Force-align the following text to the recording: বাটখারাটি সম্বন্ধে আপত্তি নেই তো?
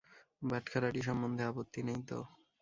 বাটখারাটি 0.41 1.01
সম্বন্ধে 1.07 1.43
আপত্তি 1.49 1.79
নেই 1.87 2.01
তো? 2.09 2.19